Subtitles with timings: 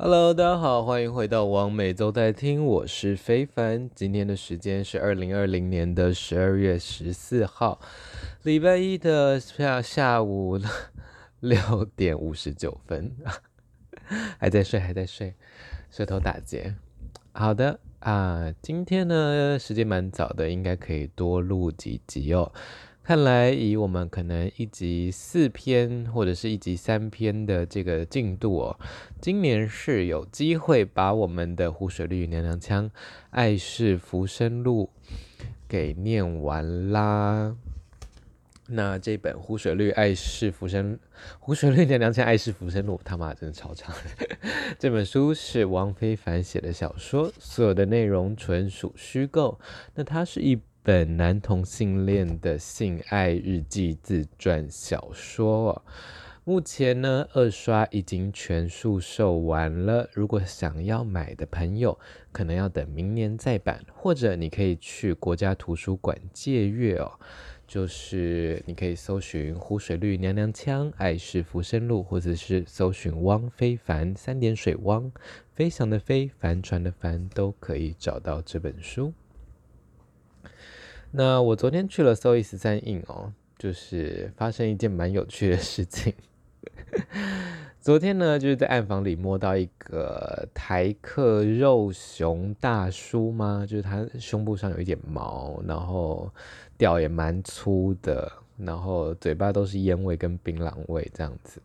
[0.00, 3.90] Hello，大家好，欢迎回到王美都在听，我是非凡。
[3.96, 7.80] 今天的时间是二零二零年的十二月十四号，
[8.44, 10.56] 礼拜一的下下午
[11.40, 13.12] 六点五十九分，
[14.38, 15.34] 还在睡，还在睡，
[15.90, 16.76] 舌头打结。
[17.32, 22.52] 好的啊，今天呢时间蛮早的，应该可以多录几集哦。
[23.08, 28.78] 看来以我们可能一集四篇或者是一集三篇的这个进度哦，
[29.18, 32.84] 今年是有机会把我们的湖水绿娘娘腔
[33.30, 34.90] 《爱是浮生录》
[35.66, 37.56] 给念完啦。
[38.66, 40.98] 那这本湖水绿爱是浮生
[41.38, 43.96] 湖水绿娘娘腔爱是浮生录，他妈真的超长。
[44.78, 49.58] 这本书是王非凡写的小说，所有的内容纯属虚构。
[49.94, 55.82] 那它是一本男同性恋的性爱日记自传小说哦，
[56.44, 60.08] 目前呢二刷已经全数售完了。
[60.14, 61.98] 如果想要买的朋友，
[62.32, 67.12] 可能要等明年再版，或者你可以去国家图书馆借阅哦。
[67.66, 75.12] 就是你可以搜寻“湖水绿娘娘腔爱是浮生路”，或者是搜寻“汪非凡”三点水汪
[75.52, 79.12] 飞翔的飞帆船的帆，都可以找到这本书。
[81.10, 86.12] 那我昨天去了 SOE 十三印哦，就是发生一件蛮有趣的事情。
[87.80, 93.64] 昨天呢，就是在暗房里摸到一个台客肉熊大叔吗？
[93.66, 96.30] 就是他胸部上有一点毛，然后
[96.76, 101.62] 屌也蛮粗的，然后嘴巴都是烟味跟槟榔味这样子。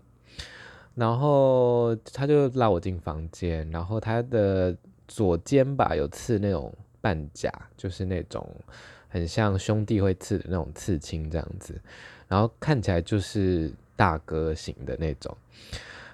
[0.95, 4.73] 然后他就拉我进房间，然后他的
[5.05, 8.49] 左肩吧有刺那种半甲，就是那种。
[9.13, 11.79] 很像兄弟会刺的那种刺青这样子，
[12.27, 15.37] 然后看起来就是大哥型的那种。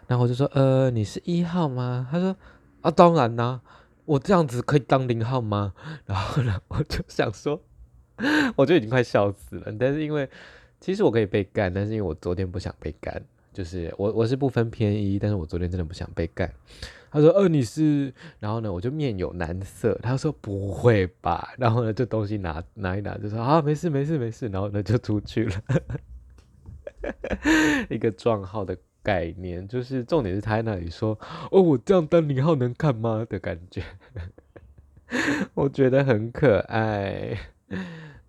[0.06, 2.36] 然后我就说：“呃，你是一号吗？”他说
[2.82, 3.62] ：“啊，当然啦，
[4.04, 5.74] 我这样子可以当零号吗？”
[6.06, 7.62] 然后呢，我就想说，
[8.58, 9.72] 我就已经快笑死了。
[9.80, 10.30] 但是因为
[10.82, 13.24] 其实我可以被干，但是因为我昨天不想被干，
[13.54, 16.52] 就是我我是不分偏一，但是我昨天真的不想被干。
[17.12, 19.98] 他说：“呃，你是？”然后呢，我就面有难色。
[20.04, 25.54] 他说：“不会吧？”然后呢，这东西拿拿一拿，就说：“啊，没事，没事，没事。”然后呢，就出去了。
[27.90, 31.18] 一个撞号的概念，就是重点是他在那里说
[31.50, 33.82] ：“哦，我这样当零号能看吗？”的感觉，
[35.56, 37.36] 我觉得很可爱，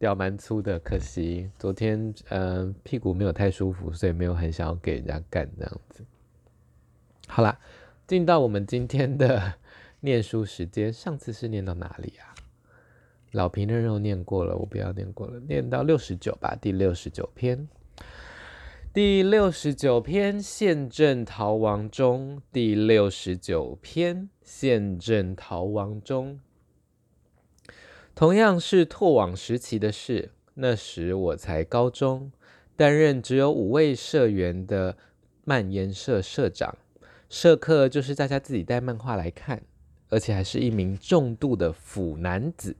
[0.00, 0.80] 掉蛮粗的。
[0.80, 6.04] 可惜昨天嗯、屁股没有太舒服，所以没有很想要给人家干这样子。
[7.28, 7.56] 好啦。
[8.06, 9.54] 进到我们今天的
[10.02, 12.34] 念书时间，上次是念到哪里啊？
[13.30, 17.68] 老皮的肉念过了，我不要念过了，念到六十九吧，第六十九篇，
[18.92, 26.40] 第六十九篇，现正逃亡中，第六十九篇，现正逃亡中。
[28.14, 32.30] 同样是拓网时期的事，那时我才高中，
[32.76, 34.96] 担任只有五位社员的
[35.44, 36.76] 漫研社社长。
[37.30, 39.62] 社课就是大家自己带漫画来看，
[40.08, 42.76] 而且还是一名重度的腐男子。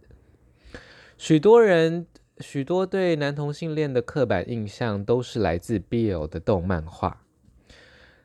[1.16, 2.06] 许多人，
[2.38, 7.24] 许多对男同性恋的刻板印象都是来自 BL 的动漫画，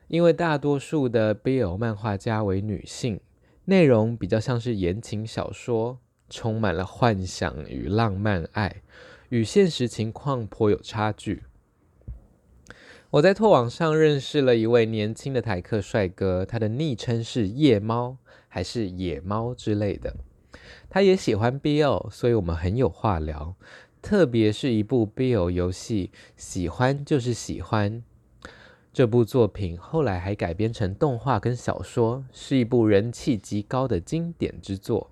[0.08, 3.20] 因为大多数的 BL 漫画家为女性，
[3.66, 8.82] 内容比较像是言情小说，充满了幻想与浪漫爱，
[9.28, 11.44] 与现实情况颇有差距。
[13.10, 20.16] 我在拓网上认识了一位年轻的台客帅哥，他的昵称是夜猫还是野猫之类的。
[20.90, 23.54] 他也喜欢 BL，所以我们很有话聊。
[24.02, 28.02] 特别是一部 BL 游戏，喜欢就是喜欢。
[28.92, 35.10] 这部作品后来还改编成动画跟小说，是一部人气极高的经典之作。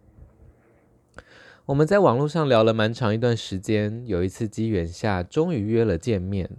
[1.66, 6.50] 我们在网络上聊了蛮长一段时间，有一次机缘下，终于约了见面。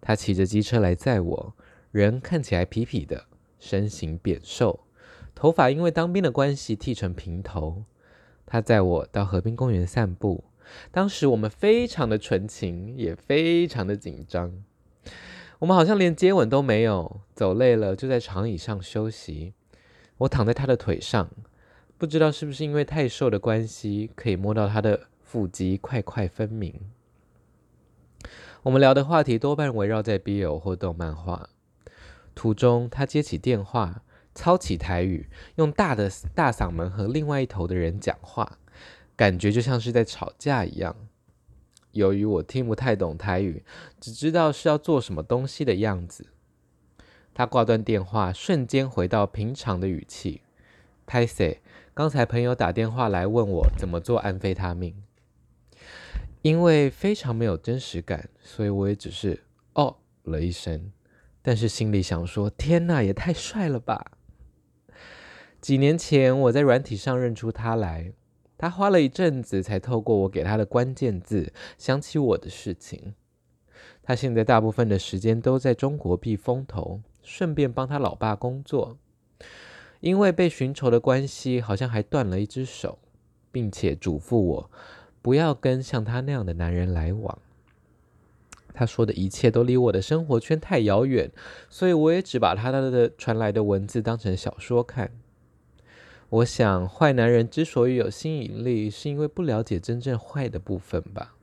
[0.00, 1.54] 他骑着机车来载我，
[1.90, 3.24] 人看起来痞痞的，
[3.58, 4.84] 身形扁瘦，
[5.34, 7.82] 头发因为当兵的关系剃成平头。
[8.46, 10.44] 他载我到河滨公园散步，
[10.92, 14.62] 当时我们非常的纯情，也非常的紧张。
[15.58, 19.54] 我们好像连接吻都没有，走累了就在长椅上休息。
[20.18, 21.28] 我躺在他的腿上，
[22.00, 26.80] 不知道是不是因为太瘦的关系，可以摸到他的腹肌块块分明。
[28.62, 31.50] 我们聊的话题多半围绕在 BL 或动漫画。
[32.34, 34.02] 途中，他接起电话，
[34.34, 38.58] 操起台语，用大的大嗓门和另外一头的人讲话，
[39.14, 40.96] 感觉就像是在吵架一样。
[41.92, 43.62] 由于我听不太懂台语，
[44.00, 46.28] 只知道是要做什么东西的样子。
[47.34, 50.40] 他挂断电话，瞬间回到平常的语气。
[51.06, 51.58] 歹势，
[52.00, 55.02] 刚才朋友打电话来问我怎么做安非他命，
[56.40, 59.44] 因为非常没有真实感，所以我也只是
[59.74, 60.92] 哦了一声，
[61.42, 64.12] 但是心里想说：天哪，也太帅了吧！
[65.60, 68.14] 几年前我在软体上认出他来，
[68.56, 73.14] 他花了一阵子才透过我给他的关键字想起我的事情。
[74.02, 78.96] 他现在大部分的时间都在中国避风头，顺便帮他老爸工作。
[80.00, 82.98] 因为被寻仇的关系，好像还断了一只手，
[83.52, 84.70] 并且嘱咐我
[85.22, 87.38] 不要跟像他那样的男人来往。
[88.72, 91.30] 他说的一切都离我的生活圈太遥远，
[91.68, 95.10] 所以我也只把他的传来的文字当成小说看。
[96.30, 101.34] 我想，坏男人之所以有吸引力，是因为不了解真正坏的部分吧。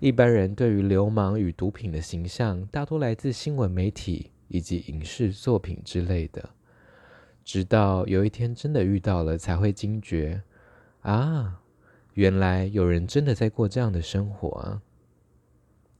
[0.00, 6.48] 一般人对于流氓与毒品的形象，大多来自新闻媒体以及影视作品之类的。
[7.44, 10.42] 直到有一天真的遇到了，才会惊觉
[11.00, 11.60] 啊，
[12.14, 14.82] 原来有人真的在过这样的生活啊。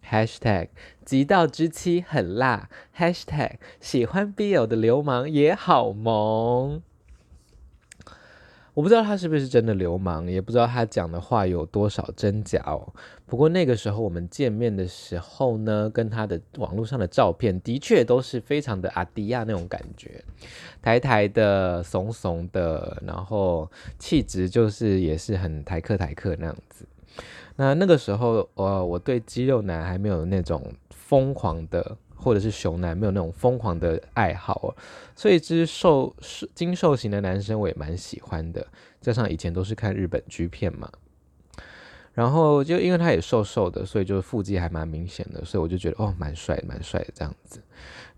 [0.03, 0.69] #hashtag
[1.05, 6.83] 极道之妻很辣 #hashtag 喜欢 BL 的流氓也好萌。
[8.81, 12.91] 我不知道他是不是真的流氓，也不知道他讲的话有多少真假哦。
[13.27, 20.25] 不过那个时候我们见面的时候呢，跟他的网络上的照片的确都是非常的阿迪亚那种感觉，
[20.81, 26.87] 台台的、怂怂的，然后气质就是也是很台客台客那样子。
[27.57, 31.99] 那那个时候，呃，我对肌肉男还没有那种疯狂的。
[32.21, 34.77] 或者是熊男没有那种疯狂的爱好，
[35.17, 36.15] 所以只瘦
[36.55, 38.67] 精瘦型的男生我也蛮喜欢的。
[39.01, 40.91] 加上以前都是看日本剧片嘛，
[42.13, 47.63] 然后就因为他也瘦瘦的，所以就腹肌还蛮明显的，所以我就觉得哦，蛮帅蛮帅的这样子。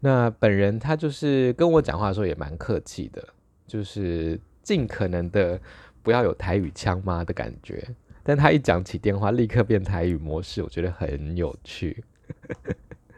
[0.00, 3.24] 那本人他就是跟我讲话的时候也蛮客气的，
[3.66, 5.60] 就是尽可能的
[6.02, 7.86] 不要有台语腔嘛的感觉。
[8.24, 12.04] 但他一讲起电话，立刻变台语模式，我觉得很有趣。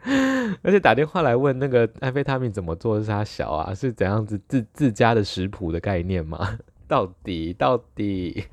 [0.61, 6.57] 而且打电话来问那个安非他命怎么做是他小啊，是怎样子自自家的食谱的概念吗？
[6.87, 8.45] 到底到底？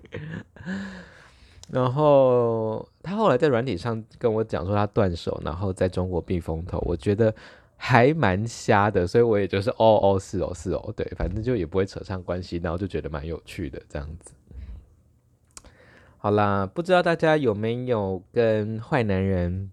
[1.71, 7.35] 然后他后来在软体上跟我讲说他断手，然后在中国避风头，我觉得
[7.77, 14.33] 还蛮瞎的，所以我也就是哦哦是哦是哦，对，反正就也不会扯上关系，然后就觉得蛮有趣的这样子。
[16.19, 19.71] 好啦，不知道大家有没有跟坏男人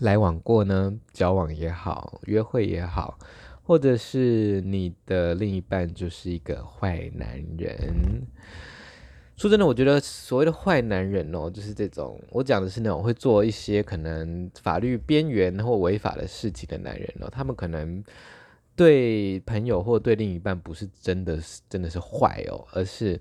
[0.00, 0.92] 来往过呢？
[1.12, 3.18] 交往也好，约会也好，
[3.62, 8.22] 或者是你的另一半就是一个坏男人。
[9.36, 17.28] 说真的，我觉得所谓的坏男人哦，就是这种我讲的是那种会做一些可能法律边缘或违法的事情的男人哦。
[17.30, 18.02] 他们可能
[18.74, 23.20] 对朋友或对另一半不是真的是真的是坏哦，而是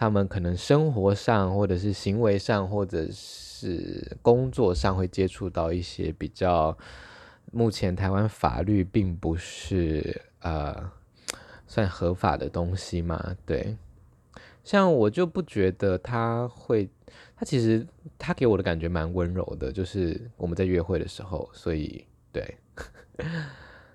[0.00, 4.16] 他们可能生活上或者是行为上或者是。
[4.22, 6.74] 工作上会接触到一些比较，
[7.52, 10.90] 目前台湾法律并不是呃
[11.66, 13.36] 算合法的东西嘛？
[13.44, 13.76] 对，
[14.64, 16.88] 像我就不觉得他会，
[17.36, 17.86] 他其实
[18.16, 22.56] 他给我的感觉蛮温柔的，就是我们在约会的时候，所以对，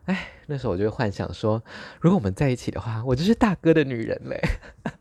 [0.06, 1.64] 哎，那时候我就会幻想说，
[2.00, 4.40] 如果我们在一起的话，我就是大哥的女人嘞，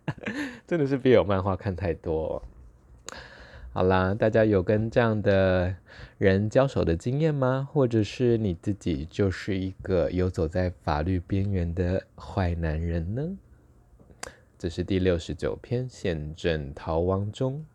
[0.66, 2.42] 真的是 BL 漫画看太多。
[3.72, 5.74] 好啦，大家有跟这样的
[6.16, 7.68] 人交手的经验吗？
[7.72, 13.36] 或者是你自己就是一个游走在法律边缘的坏男人呢？
[14.56, 17.66] 这是第六十九篇，现正逃亡中。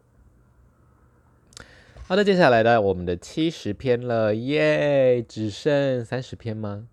[2.07, 5.21] 好的，接下来呢，我们的七十篇了，耶！
[5.21, 6.88] 只剩三十篇吗？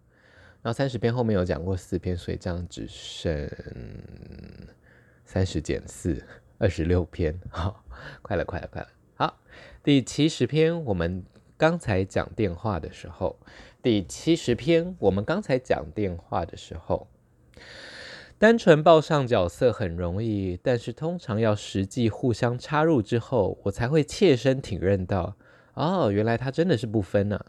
[0.67, 3.49] 然后三十篇后面有讲过四篇，所以这样只剩
[5.25, 6.21] 三十减四，
[6.59, 7.41] 二十六篇。
[7.51, 7.85] 好，
[8.21, 8.89] 快了，快了，快了。
[9.15, 9.39] 好，
[9.85, 11.25] 第七十篇，我们
[11.57, 13.39] 刚才讲电话的时候，
[13.81, 17.07] 第七十篇，我们刚才讲电话的时候，
[18.37, 25.37] 单纯报上角色很容易，但是通常要实际互相插入之后，我才会切身体认到，
[25.75, 27.47] 哦，原来他真的是不分呢、啊。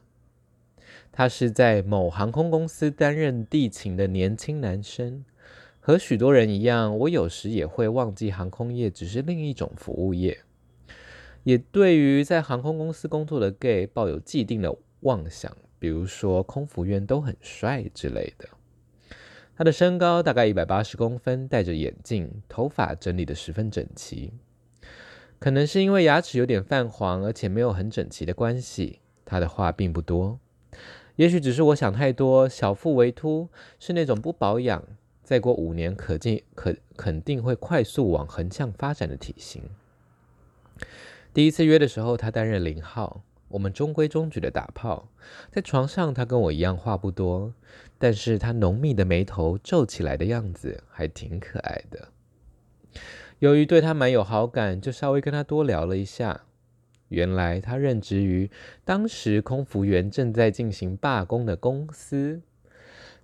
[1.17, 5.25] 他是在某航空公司担任地勤的年轻男生，
[5.79, 10.37] 和许多人一样，我有时也会忘记航空业只是另一种服务业。
[11.41, 18.47] 也对于在航空公司工作的 gay 抱有既定的妄想，比如说空服员都很帅之类的。
[19.55, 24.31] 他的身高大概一百八十公分，戴着眼镜，头发整理得十分整齐。
[25.39, 30.39] 可能是因为牙齿有点泛黄，而且没有很整齐的关系，他的话并不多。
[31.17, 34.83] 也许只是我想太多，小腹微凸是那种不保养，
[35.23, 39.63] 再过五年可进可肯定会快速往横向发展的体型。
[41.33, 45.09] 第一次约的时候，他担任零号，我们中规中矩的打炮，
[45.51, 47.53] 在床上他跟我一样话不多，
[47.97, 52.09] 但是他浓密的眉头皱起来的样子还挺可爱的。
[53.39, 56.43] 由于对他蛮有好感，就稍微跟他多聊了一下。
[57.09, 58.49] 原来他任职于
[58.83, 62.41] 当时空服员正在进行罢工的公司，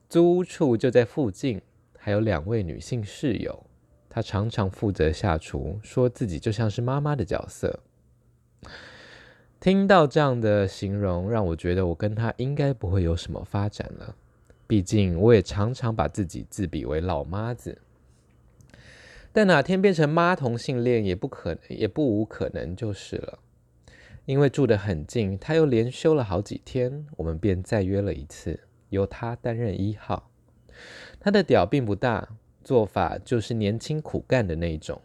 [0.08, 1.62] 租屋处就在附近，
[1.98, 3.66] 还有两位女性室友。
[4.10, 7.80] 他常常负责下厨，说自己就像是妈妈的角色。
[9.60, 14.16] 听到这样的形容，让我觉得我跟他应该不会有什么发展了。
[14.68, 17.80] 毕竟我也常常把自己自比为老妈子。
[19.32, 23.40] 但哪天变成妈同性恋也不可能，也不无可能就是了。
[24.25, 30.30] 因为住得很近，他又连休了好几天，我们便再约了一次，由他担任一号。
[31.20, 32.30] 他的屌并不大，
[32.63, 35.01] 做法就是年轻苦干的那种，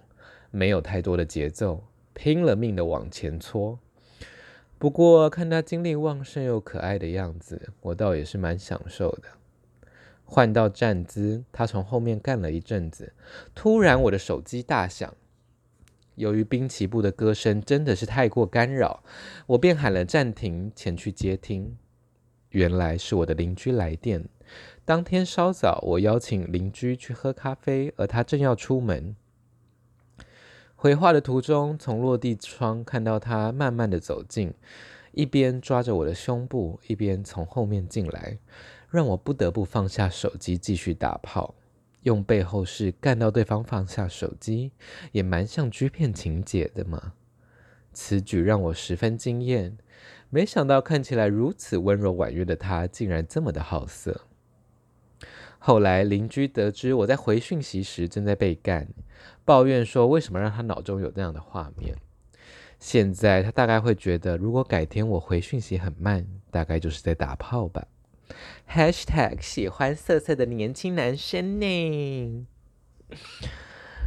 [0.53, 1.85] 没有太多的节奏，
[2.15, 3.81] 拼了命的往前搓。
[4.79, 9.25] 不过看他精力旺盛又可爱的样子，我倒也是蛮享受的。
[10.25, 13.13] 换到站姿，他从后面干了一阵子，
[13.57, 15.13] 突然我的手机大响。
[16.19, 19.03] 由于滨崎步的歌声真的是太过干扰，
[19.47, 21.79] 我便喊了暂停，前去接听。
[22.51, 24.29] 原来是我的邻居来电。
[24.85, 29.15] 当天稍早，我邀请邻居去喝咖啡，而他正要出门。
[30.75, 34.53] 回话的途中，从落地窗看到他慢慢的走近，
[35.13, 38.39] 一边抓着我的胸部，一边从后面进来。
[38.91, 41.55] 让我不得不放下手机继续打炮，
[42.09, 44.73] 用背后事干到对方放下手机，
[45.13, 47.13] 也蛮像 G 片情节的嘛。
[47.93, 49.77] 此举让我十分惊艳，
[50.31, 54.23] 没想到看起来如此温柔婉约的他，竟然这么的好色。
[55.59, 58.89] 后来邻居得知我在回讯息时正在被干，
[59.45, 61.95] 抱怨说为什么让他脑中有这样的画面。
[62.79, 67.87] 现在他大概会觉得，如果改天我回讯息很慢，大概就是在打炮吧。
[68.69, 72.47] Hashtag 喜欢色色的年轻男生呢。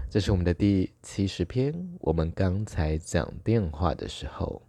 [0.10, 1.98] 这是我们的第七十篇。
[2.02, 4.62] 我们刚才讲电话的时候，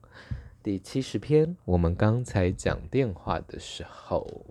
[0.63, 1.57] 第七十篇。
[1.65, 4.47] 我们刚才讲电话的时候，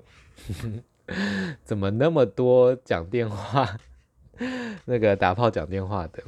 [1.64, 3.78] 怎么那么多讲电话？
[4.86, 6.24] 那个打炮讲电话的，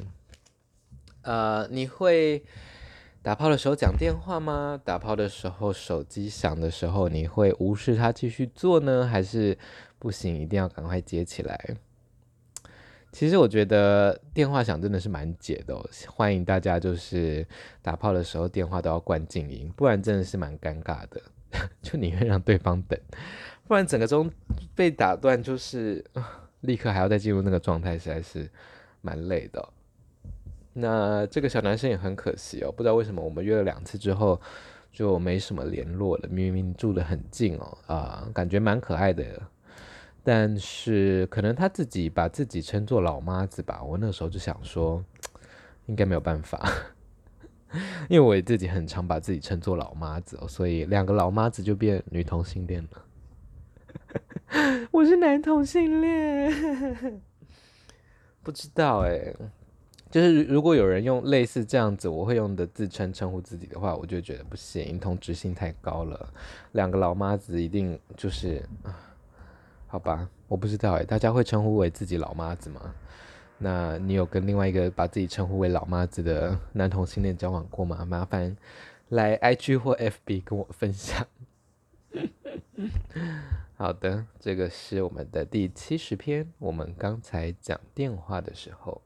[1.22, 2.42] 呃，你会？
[3.24, 4.78] 打炮的时候讲电话吗？
[4.84, 9.56] 打炮的时候手机响的时候，你会无视它继续做呢，还是
[9.98, 11.58] 不行，一定要赶快接起来？
[13.10, 17.46] 其实我觉得电话响真的是蛮解的哦，欢迎大家就是
[17.80, 21.18] 打炮的时候电话都要关静音，不然真的是蛮尴尬的，
[21.80, 23.00] 就宁愿让对方等，
[23.66, 24.30] 不然整个钟
[24.74, 26.04] 被打断，就是
[26.60, 28.46] 立刻还要再进入那个状态，实在是
[29.00, 29.66] 蛮累的。
[30.76, 34.40] 那这个小男生也很可惜哦，不知道为什么我们约了两次之后
[34.90, 36.28] 就没什么联络了。
[36.28, 39.40] 明明住得很近哦，啊，感觉蛮可爱的，
[40.24, 43.82] 但是可能他自己把自己称作老妈子吧。
[43.84, 45.00] 我那时候就想说，
[45.86, 46.68] 应该没有办法，
[48.10, 53.04] 因为我自己很常把自己称作老妈子哦，所以两个老妈子就变女同性恋了。
[54.90, 57.22] 我是男同性恋，
[58.42, 59.32] 不知道哎。
[60.14, 66.32] 就是如果有人用类似这样子我会用的自称称呼自己的话，我就觉得不行，同质性太高了。
[66.70, 68.64] 两个老妈子一定就是，
[69.88, 72.94] 好吧，我不知道诶，大家会称呼为自己老妈子吗？
[73.58, 78.04] 那你有跟另外一个把自己称呼为老妈子的男同性恋交往过吗？
[78.04, 78.56] 麻烦
[79.08, 81.26] 来 IG 或 FB 跟我分享。
[83.74, 89.02] 好的，这个是我们的第七十篇，我们刚才讲电话的时候。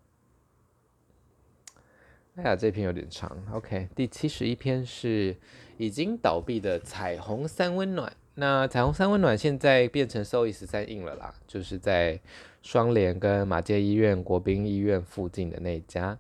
[2.38, 3.37] 哎呀，这篇有点长。
[3.52, 5.37] OK，第七十一篇是
[5.76, 8.12] 已经倒闭的彩虹三温暖。
[8.37, 12.21] 那彩虹三温暖现在变成 SOE 十三印了啦，就是在
[12.62, 16.16] 双连跟马街医院、国宾医院附近的那家。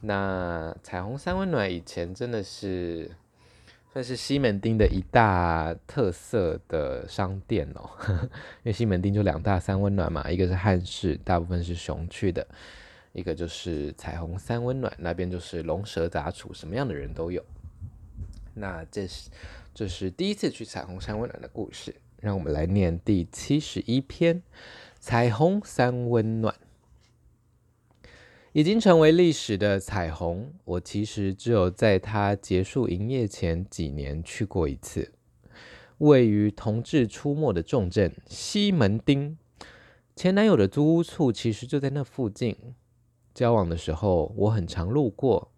[0.00, 3.08] 那彩虹三温暖以前真的是
[3.92, 12.44] 算是西门町的一大特色的商店哦， 因为西门町就两大三温暖嘛，一个是汉室，大部分是熊去的。
[13.18, 17.44] 一个就是彩虹三温暖，那边就是龙蛇杂处，什么样的人都有。
[18.54, 19.30] 那这是
[19.74, 24.42] 这是第一次去彩虹三温暖的故事，让我们来念第七十一篇：
[24.98, 26.54] 彩虹三温暖。
[28.52, 35.12] 已经成为历史的彩虹，我其实只有在它结束营业前几年去过一次。
[35.98, 39.36] 位于同志出没的重镇西门町。
[40.16, 42.56] 前男友的租屋处其实就在那附近。
[43.38, 45.52] 交往的时候，我很常路过。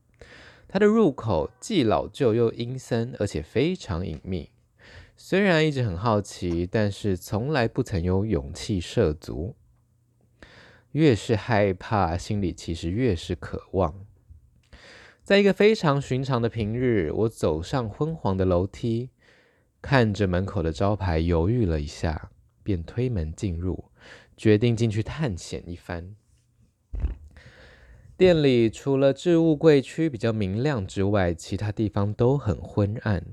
[0.69, 4.51] 它的入口既老旧又阴森，而且非常隐秘。
[5.17, 9.57] 虽然一直很好奇，但是从来不曾有勇气涉足。
[10.93, 14.05] 越是害怕，心里其实越是渴望。
[15.23, 19.09] 在一个非常寻常的平日，我走上昏黄的楼梯，
[19.81, 22.31] 看着门口的招牌，犹豫了一下，
[22.63, 23.87] 便推门进入，
[24.37, 26.15] 决定进去探险一番。
[28.21, 33.25] 店里除了置物柜区比较明亮之外，其他地方都很昏暗，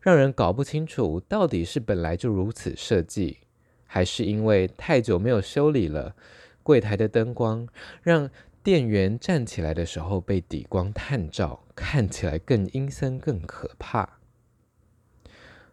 [0.00, 3.38] 让人搞不清楚到底是本来就如此设计，
[3.86, 6.14] 还是因为太久没有修理了，
[6.62, 7.66] 柜台的灯光
[8.04, 8.30] 让
[8.62, 14.20] 店员站起来的时候被底光探照，看起来更阴森、更可怕。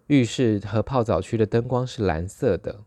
[0.08, 2.84] 浴室和泡澡区的灯光是蓝色的，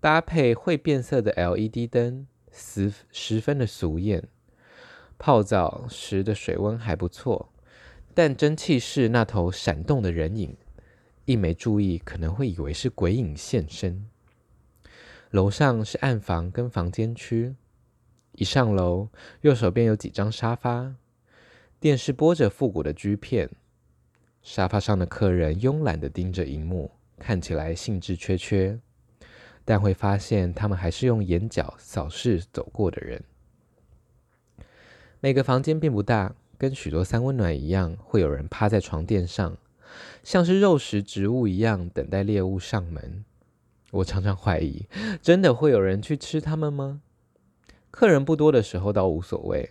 [0.00, 4.26] 搭配会变色的 LED 灯，十十分的俗艳。
[5.24, 7.52] 泡澡时的水温还不错，
[8.12, 10.56] 但蒸汽室那头闪动的人影，
[11.26, 14.04] 一没注意可能会以为是鬼影现身。
[15.30, 17.54] 楼上是暗房跟房间区，
[18.32, 19.10] 一上楼
[19.42, 20.96] 右手边有几张沙发，
[21.78, 23.48] 电视播着复古的 G 片，
[24.42, 28.76] 沙发上的客人慵懒地盯着荧幕，看起来兴致缺缺，
[29.64, 33.22] 但会发现他们还是用眼角扫视走过的人。
[35.24, 39.56] 每个房间并不大，跟许多三温暖一样，会有人趴在床垫上，
[40.24, 43.24] 像是肉食植物一样等待猎物上门。
[43.92, 44.88] 我常常怀疑，
[45.22, 47.02] 真的会有人去吃它们吗？
[47.92, 49.70] 客人不多的时候倒无所谓，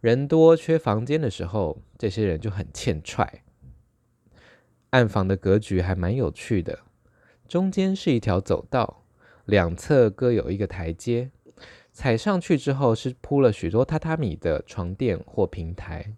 [0.00, 3.44] 人多缺房间的时候，这些人就很欠踹。
[4.90, 6.80] 暗房的格局还蛮有趣的，
[7.46, 9.04] 中间是一条走道，
[9.44, 11.30] 两侧各有一个台阶。
[11.92, 16.14] 踩上去之后是铺了许多榻榻米的床垫或平台，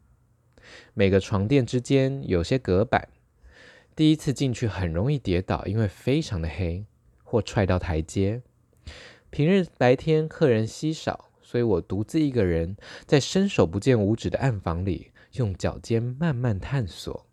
[0.95, 3.09] 每个床垫之间有些隔板。
[3.97, 6.87] 第一次进去很容易跌倒，因为非常的黑，
[7.25, 8.43] 或踹到台阶。
[9.31, 17.27] 平日白天客人稀少，所以我独自一个人在伸手不见五指的暗房里，用脚尖慢慢探索，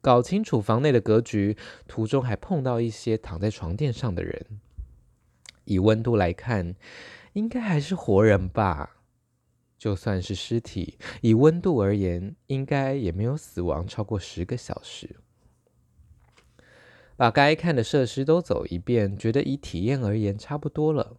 [0.00, 1.56] 搞清楚房内的格局。
[1.86, 4.60] 途中还碰到一些躺在床垫上的人，
[5.66, 6.74] 以温度来看。
[7.34, 8.96] 应该还是活人吧，
[9.76, 15.16] 就算是尸体，以温度而言，应该也没有死亡超过十个小时。
[17.16, 21.16] 把该看的设施都走一遍，觉得以体验而言差不多了。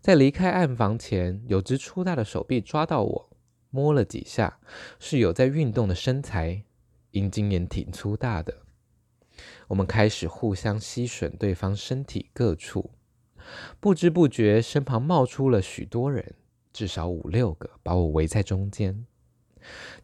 [0.00, 3.30] 在离开暗房前，有只粗大的手臂抓到我，
[3.70, 4.60] 摸了几下，
[5.00, 6.62] 是有在运动的身材，
[7.10, 8.62] 阴茎也挺粗大的。
[9.68, 12.92] 我们开始互相吸吮对方身体各处。
[13.80, 16.34] 不知不觉，身旁冒出了许多人，
[16.72, 19.06] 至少五六个，把我围在中间。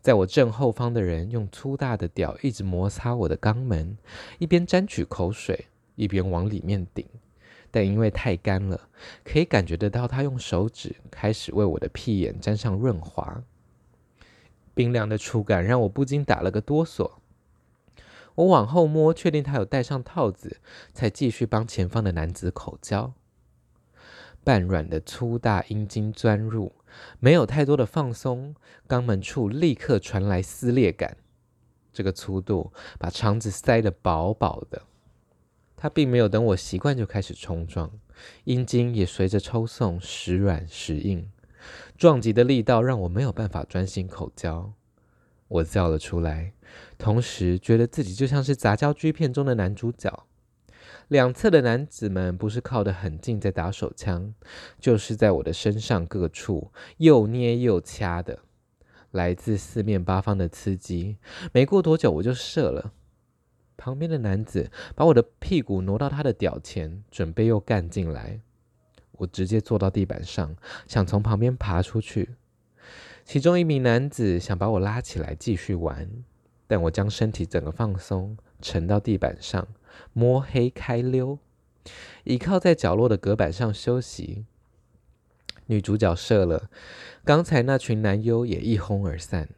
[0.00, 3.96] 在我正后方的人用粗大的屌一直摩擦我的肛门，
[4.38, 7.06] 一边沾取口水，一边往里面顶。
[7.70, 8.88] 但因为太干了，
[9.24, 13.42] 可以感觉得到他用手指开始为我的屁眼沾上润滑。
[14.74, 17.12] 冰凉的触感让我不禁打了个哆嗦。
[18.34, 20.60] 我往后摸，确定他有戴上套子，
[20.92, 23.14] 才继续帮前方的男子口交。
[24.44, 26.72] 半软的粗大阴茎钻入，
[27.20, 28.54] 没有太多的放松，
[28.88, 31.16] 肛门处立刻传来撕裂感。
[31.92, 34.82] 这个粗度把肠子塞得饱饱的。
[35.76, 37.90] 他并没有等我习惯就开始冲撞，
[38.44, 41.28] 阴茎也随着抽送时软时硬，
[41.98, 44.72] 撞击的力道让我没有办法专心口交。
[45.48, 46.52] 我叫了出来，
[46.96, 50.26] 同时觉得自己就像是杂交 G 片中的男主角。
[51.12, 54.32] 两侧的男子们不是靠得很近在打手枪，
[54.80, 58.38] 就是在我的身上各处又捏又掐的，
[59.10, 61.18] 来自四面八方的刺激。
[61.52, 62.94] 没过多久我就射了。
[63.76, 68.40] 旁边的男子把我的屁股挪到他的屌前，准备又干进来。
[69.18, 70.56] 我直接坐到地板上，
[70.88, 72.36] 想从旁边爬出去。
[73.22, 76.08] 其中一名男子想把我拉起来继续玩，
[76.66, 79.68] 但我将身体整个放松，沉到地板上。
[80.12, 81.38] 摸黑开溜，
[82.24, 84.46] 倚靠在角落的隔板上休息。
[85.66, 86.68] 女主角射了，
[87.24, 89.48] 刚才那群男优也一哄而散。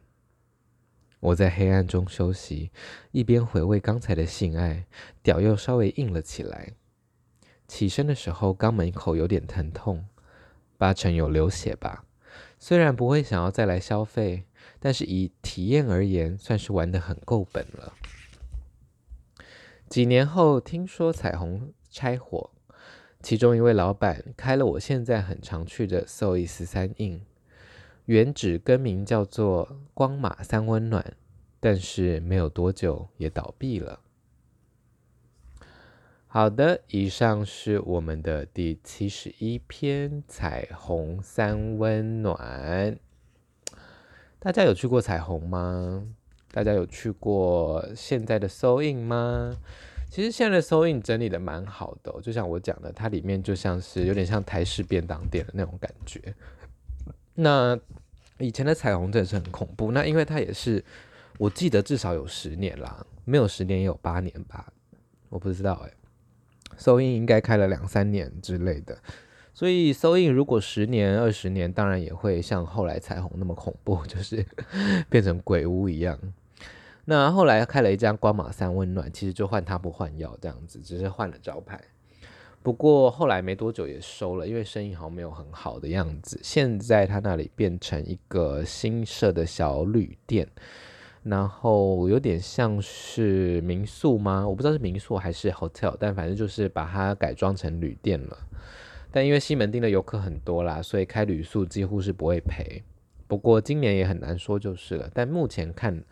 [1.19, 2.71] 我在黑暗中休息，
[3.11, 4.85] 一边回味刚才的性爱，
[5.23, 6.73] 屌又稍微硬了起来。
[7.67, 10.05] 起身的时候，肛门口有点疼痛，
[10.77, 12.05] 八成有流血吧。
[12.59, 14.45] 虽然不会想要再来消费，
[14.79, 17.93] 但是以体验而言，算是玩得很够本了。
[19.95, 22.51] 几年后，听说彩虹拆伙，
[23.21, 27.21] 其中一位老板开了我现在很常去的 Soy 十三印，
[28.03, 31.15] 原址更名叫做光马三温暖，
[31.61, 34.01] 但是没有多久也倒闭了。
[36.27, 42.99] 好的，以上是我们的第七十一篇彩虹三温暖。
[44.39, 46.05] 大家有去过彩虹吗？
[46.55, 49.57] 大家有去过现在的收印吗？
[50.09, 56.33] 其实现在的 Soul in 整理的蛮好的，就像我讲的，它里面就像是有点像台式便当店的那种感觉。
[57.33, 57.77] 那
[58.37, 60.81] 以前的彩虹真的是很恐怖，那因为它也是，
[61.37, 64.71] 我记得至少有十年啦，没有十年也有八年吧，
[65.27, 65.91] 我不知道哎。
[66.79, 68.97] Soul in 应该开了两三年之类的，
[69.53, 74.45] 所以收印如果十年、二十年，当然也会像后来彩虹那么恐怖，就是
[75.09, 76.17] 变成鬼屋一样。
[77.05, 81.79] 那后来开了一家光马三温暖，其实就换汤不换药这样子，只是换了招牌。
[82.61, 86.39] 不过后来没多久也收了，因为生意好像没有很好的样子。
[86.43, 90.47] 现在他那里变成一个新设的小旅店。
[91.21, 94.47] 然后有点像是民宿吗？
[94.47, 98.37] 我不知道是民宿还是 hotel，但反正就是把它改装成旅店了。
[99.09, 102.83] 但因为西门町的游客很多啦，所以开旅宿几乎是不会赔。
[103.25, 105.09] 不过今年也很难说就是了。
[105.15, 106.03] 但目前看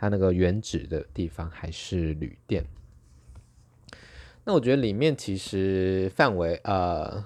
[0.00, 2.64] 它那个原址的地方还是旅店。
[4.44, 7.22] 那我觉得里面其实范围呃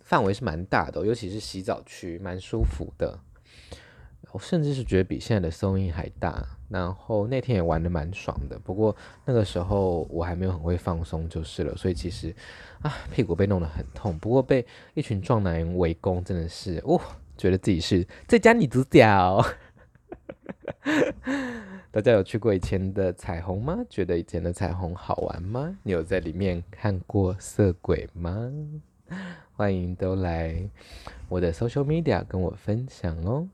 [0.00, 3.18] 范围是蛮大的，尤其是洗澡区蛮舒服的。
[4.32, 8.58] 我甚至是觉得比现在的 Soul in 还大，然后那天也玩得蛮爽的。
[8.58, 12.34] 不过那个时候我还没有很会放松就是了，所以其实
[12.82, 14.18] 啊屁股被弄得很痛。
[14.18, 17.00] 不过被一群壮男人围攻，真的是哦，
[17.38, 19.42] 觉得自己是最佳女主角。
[21.92, 23.84] 大家有去过以前的彩虹吗？
[23.90, 25.76] 觉得以前的彩虹好玩吗？
[25.82, 28.50] 你有在里面看过色鬼吗？
[29.54, 30.70] 欢迎都来
[31.28, 33.46] 我的 social media 跟我分享哦。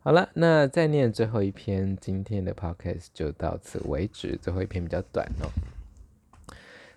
[0.00, 4.36] 好了，那再念最后一篇，今天的 podcast 就到此为止。
[4.42, 5.46] 最后一篇比较短哦。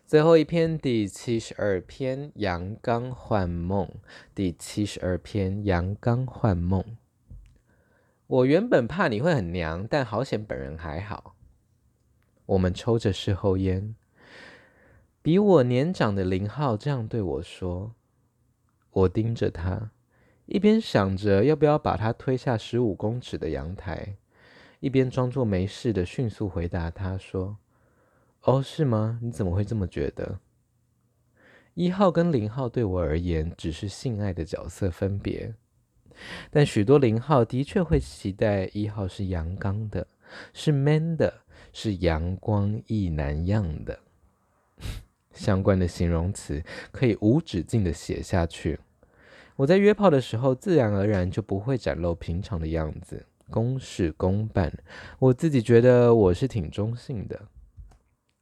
[0.07, 3.85] 最后一篇第七十二篇《阳刚幻梦》，
[4.33, 6.81] 第七十二篇《阳刚幻梦》。
[8.33, 11.35] 我原本怕你会很娘，但好险本人还好。
[12.47, 13.93] 我们抽着事后烟，
[15.21, 17.93] 比我年长的零号这样对我说。
[18.89, 19.91] 我盯着他。
[20.47, 24.17] 一边想着要不要把他推下十五公尺的阳台，
[24.79, 27.57] 一边装作没事的迅速回答他说
[28.41, 29.19] ：“哦，是吗？
[29.21, 30.39] 你怎么会这么觉得？”
[31.75, 35.53] 一号跟零号对我而言只是性爱的角色分别，
[36.51, 40.07] 但许多零号的确会期待一号是阳刚的，
[40.53, 43.99] 是 man 的，是阳光意男样的。
[45.33, 48.79] 相关的形容词可以无止境的写下去。
[49.55, 54.71] 我在约炮的时候，自然而然就不会展露平常的样子，公事公办。
[55.19, 57.39] 我自己觉得我是挺中性的。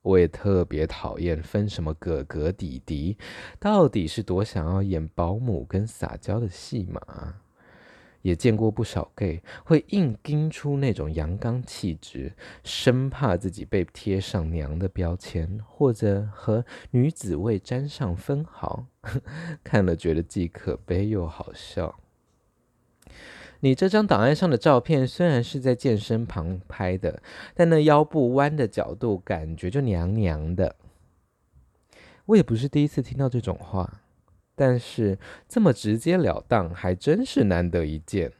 [0.01, 3.17] 我也特别讨厌分什么哥哥弟弟，
[3.59, 7.35] 到底是多想要演保姆跟撒娇的戏码。
[8.21, 18.85] 也见过不少 gay 会硬盯出那种阳刚气质，生怕自己被贴上娘的标签，或者和女子味沾上分毫，
[19.63, 21.99] 看了觉得既可悲又好笑。
[23.63, 27.21] 你这张档案上的照片虽然是在健身房拍的，
[27.53, 30.75] 但那腰部弯的角度感觉就娘娘的。
[32.25, 34.01] 我也不是第一次听到这种话。
[34.61, 35.17] 但是
[35.49, 38.31] 这么直截了当，还真是难得一见。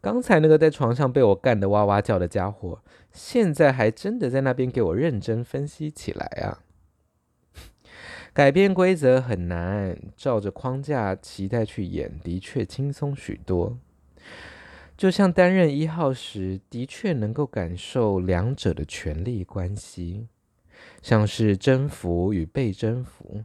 [0.00, 6.62] 刚才那个在床上被我干得哇哇叫的家伙，现在还真的在那边给我认真分析起来啊！
[8.32, 13.76] 改变规则很难，照着框架期待去演，的确轻松许多。
[14.96, 20.28] 就像担任一号时，的确能够感受两者的权力关系，
[21.02, 23.42] 像是征服与被征服。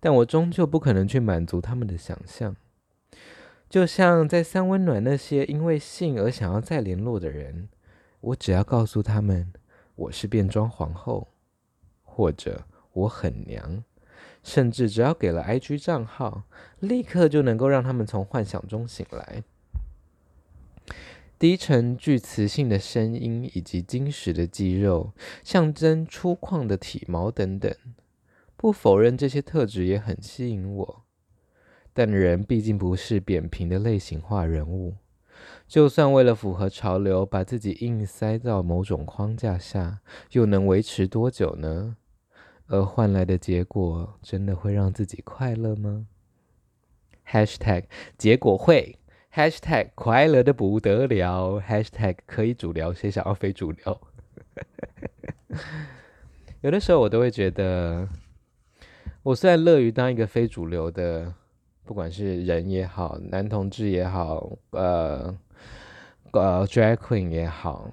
[0.00, 2.54] 但我终究不可能去满足他们的想象，
[3.68, 7.68] 就像在三温暖那些因为性而想要再联络的人，
[8.20, 9.52] 我只要告诉他们
[9.96, 11.28] 我是变装皇后，
[12.02, 13.82] 或者我很娘，
[14.42, 16.44] 甚至只要给了 IG 账号，
[16.80, 19.42] 立刻就能够让他们从幻想中醒来。
[21.38, 25.12] 低沉具磁性的声音以及精实的肌肉，
[25.44, 27.72] 象征粗犷的体毛等等。
[28.58, 31.04] 不否认这些特质也很吸引我，
[31.92, 34.96] 但人毕竟不是扁平的类型化人物，
[35.68, 40.00] 就算为了符合潮流，把自己硬塞到某种框架下，
[40.32, 41.96] 又能维持多久呢？
[42.66, 46.08] 而换来的结果，真的会让自己快乐吗
[47.28, 47.84] ？#hashtag
[48.18, 48.98] 结果会
[49.32, 54.00] #hashtag 快乐的不得了 #hashtag 可以主流，谁想要非主流？
[56.60, 58.08] 有的时候我都会觉得，
[59.24, 61.34] 我虽然乐于当一个非主流的，
[61.84, 65.36] 不管是人也好，男同志也好，呃
[66.30, 67.90] 呃，drag queen 也好，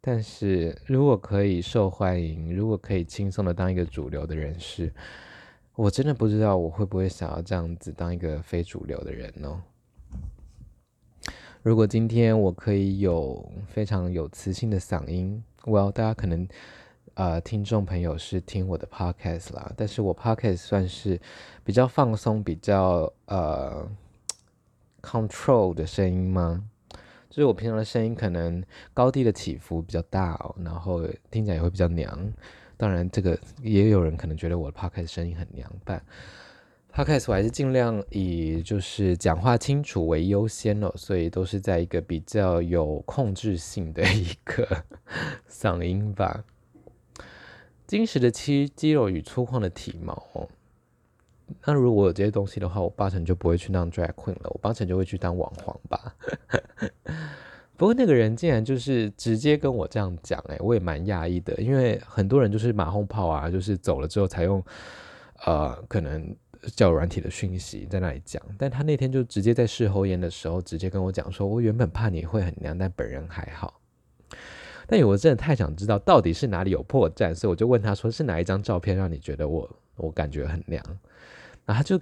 [0.00, 4.90] 但是如果可以受欢迎，如果可以轻松的当一个主流的人士，
[5.74, 9.62] 我真的不知道我会不会想要这样子当一个非主流的人呢？
[11.62, 16.48] 如果今天我可以有非常有磁性的嗓音，Well，大家可能。
[17.14, 21.20] 呃，听众朋友是听我的 podcast 啦，但是我 podcast 算是
[21.64, 23.86] 比较放松、比较呃
[25.02, 26.64] control 的声音吗？
[27.28, 28.62] 就是我平常的声音可能
[28.94, 32.32] 高低的起伏比较大哦，然后听起来也会比较娘。
[32.76, 36.02] 当然，这个也有人可能觉得我的 podcast 声音很娘，但
[36.94, 44.84] podcast 我还是尽量以就是讲话清楚为优先哦，所以都是在一个比较有控制性的一个
[45.48, 46.42] 嗓音吧。
[47.90, 50.48] 精实的肌肌肉与粗犷的体毛，
[51.64, 56.14] 那如果有这些东西的话，我八成就不会去当 drag queen 了，我八成就会去当网黄吧。
[57.76, 64.64] 不过那个人竟然就是直接跟我这样讲，哎，我也蛮讶异的，因为很多人就是马后炮啊，就是走了之后才用
[65.46, 66.32] 呃可能
[66.76, 73.80] 交友软体的讯息在那里讲，但他那天就直接在事后烟的时候直接跟我讲说，我原本怕你会很娘，但本人还好。
[74.92, 80.82] 但我真的太想知道到底是哪里有破绽，所以我就问他说：“是哪一张照片让你觉得我我感觉很娘？”
[81.64, 82.00] 然后他就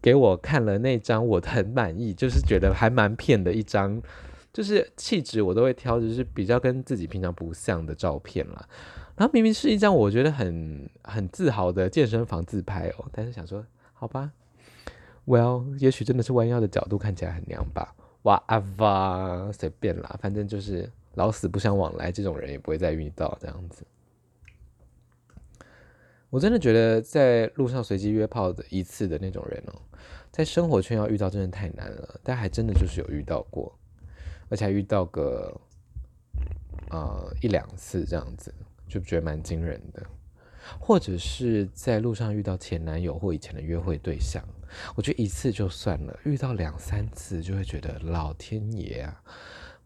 [0.00, 4.00] 给我看了那张我很满意，就是觉得还蛮骗的一张，
[4.52, 8.64] 就是气质我都会挑，就是比较跟自己平常不像的照片啦。
[9.16, 14.30] 然后明明是一张我觉得很很自豪的健身房自拍哦，但是想说好吧
[15.26, 20.88] ，Well，也许真的是弯腰的角度看起来很娘吧，Whatever，随便啦，反正就是。
[21.14, 23.84] 老死不相往来，这种人也不会再遇到这样子。
[26.30, 29.80] 我真的觉得在路上随机约炮的一次的那种人哦，
[30.32, 32.20] 在生活圈要遇到真的太难了。
[32.24, 33.72] 但还真的就是有遇到过，
[34.48, 35.60] 而且还遇到个
[36.90, 38.52] 呃一两次这样子，
[38.88, 40.04] 就觉得蛮惊人的。
[40.80, 44.42] 或者是在路上遇到前男友或以前的约会对象，
[44.96, 49.22] 我觉得一次就算了，遇到两三次就会觉得老天爷啊！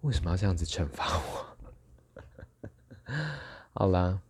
[0.03, 3.13] 为什么要这样子惩罚我？
[3.75, 4.21] 好啦，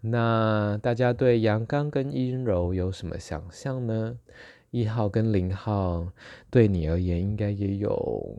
[0.00, 4.18] 那大家对阳刚跟阴柔有什么想象呢？
[4.70, 6.12] 一号跟零号
[6.50, 8.36] 对你而言应该也有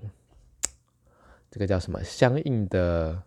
[1.49, 3.23] 这个叫什么相应的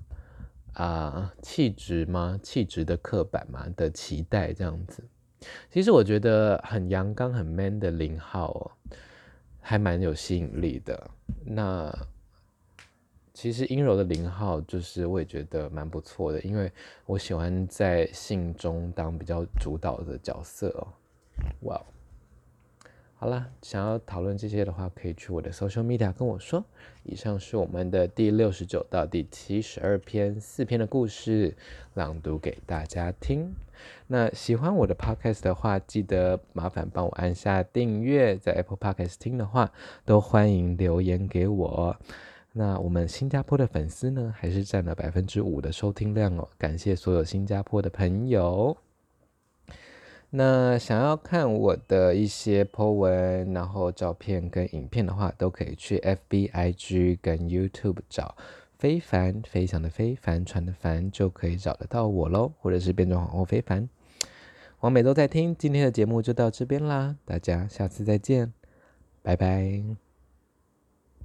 [0.74, 2.38] 啊气质吗？
[2.42, 3.66] 气质的刻板吗？
[3.76, 5.02] 的期待这样子。
[5.70, 8.70] 其实我觉得很阳刚很 man 的零号哦，
[9.60, 11.10] 还蛮有吸引力的。
[11.44, 11.92] 那
[13.34, 16.70] 其实阴柔的零号就是我也觉得蛮不错的，因为
[17.06, 20.86] 我喜欢在性中当比较主导的角色哦。
[21.62, 21.82] 哇，
[23.14, 26.64] 好啦，想要讨论这些的话，可以去我的 social media 跟我说。
[27.04, 31.56] 以上是我们的第六十九到第七十二篇四篇的故事
[31.94, 33.54] 朗读给大家听。
[34.08, 38.36] 那喜欢我的 podcast 的话，记得麻烦帮我按下订阅。
[38.36, 39.72] 在 Apple Podcast 听的话，
[40.04, 41.96] 都欢迎留言给我。
[42.54, 46.46] 那我们新加坡的粉丝呢，还是占了百分之五的收听量哦。
[46.58, 48.76] 感谢所有新加坡的朋友。
[50.28, 58.36] 那想要看我的一些 po 文，然后照片跟影片的话，都可以去 FB、IG 跟 YouTube 找
[58.78, 62.52] 非凡飞翔的飞帆船的帆，就可以找得到我喽。
[62.58, 63.88] 或者是变装皇后非凡。
[64.80, 68.52] 王美都在听，今天的节目就到这边啦，大家下次再见，
[69.22, 70.01] 拜拜。